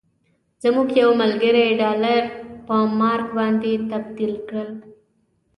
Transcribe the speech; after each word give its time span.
زموږ 0.63 0.87
یو 1.01 1.09
ملګري 1.21 1.65
ډالر 1.81 2.21
په 2.67 2.75
مارک 2.99 3.27
باندې 3.37 3.71
تبدیل 3.91 4.33
کړل. 4.47 4.69